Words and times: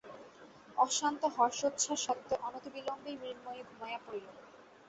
অশান্ত 0.77 1.21
হর্ষোচ্ছ্বাস 1.35 1.99
সত্ত্বেও 2.05 2.43
অনতিবিলম্বেই 2.47 3.19
মৃন্ময়ী 3.21 3.61
ঘুমাইয়া 3.69 3.99
পড়িল। 4.05 4.25